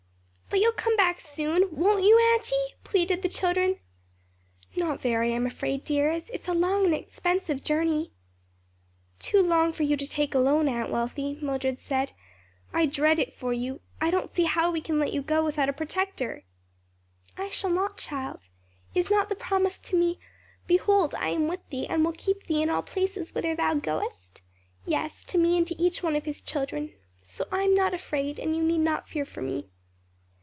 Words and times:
"But 0.51 0.59
you'll 0.59 0.73
come 0.73 0.97
back 0.97 1.21
soon, 1.21 1.69
won't 1.73 2.03
you, 2.03 2.17
auntie?" 2.33 2.75
pleaded 2.83 3.21
the 3.21 3.29
children. 3.29 3.79
"Not 4.75 4.99
very, 4.99 5.33
I'm 5.33 5.47
afraid, 5.47 5.85
dears, 5.85 6.29
it's 6.31 6.49
a 6.49 6.53
long 6.53 6.83
and 6.87 6.93
expensive 6.93 7.63
journey." 7.63 8.11
"Too 9.17 9.41
long 9.41 9.71
for 9.71 9.83
you 9.83 9.95
to 9.95 10.05
take 10.05 10.35
alone, 10.35 10.67
Aunt 10.67 10.89
Wealthy," 10.89 11.37
Mildred 11.41 11.79
said. 11.79 12.11
"I 12.73 12.85
dread 12.85 13.17
it 13.17 13.33
for 13.33 13.53
you. 13.53 13.79
I 14.01 14.11
don't 14.11 14.33
see 14.33 14.43
how 14.43 14.69
we 14.71 14.81
can 14.81 14.99
let 14.99 15.13
you 15.13 15.21
go 15.21 15.41
without 15.45 15.69
a 15.69 15.73
protector." 15.73 16.43
"I 17.37 17.47
shall 17.47 17.69
not, 17.71 17.97
child. 17.97 18.41
Is 18.93 19.09
not 19.09 19.29
the 19.29 19.35
promise 19.35 19.77
to 19.77 19.97
me, 19.97 20.19
'Behold, 20.67 21.15
I 21.15 21.29
am 21.29 21.47
with 21.47 21.61
thee, 21.69 21.87
and 21.87 22.03
will 22.03 22.11
keep 22.11 22.43
thee 22.47 22.61
in 22.61 22.69
all 22.69 22.83
places 22.83 23.33
whither 23.33 23.55
thou 23.55 23.75
goest?' 23.75 24.41
Yes; 24.85 25.23
to 25.23 25.37
me 25.37 25.57
and 25.57 25.65
to 25.67 25.81
each 25.81 26.03
one 26.03 26.17
of 26.17 26.25
His 26.25 26.41
children. 26.41 26.93
So 27.23 27.45
I 27.53 27.61
am 27.63 27.73
not 27.73 27.93
afraid, 27.93 28.37
and 28.37 28.53
you 28.53 28.61
need 28.61 28.79
not 28.79 29.07
fear 29.07 29.23
for 29.23 29.41
me." 29.41 29.69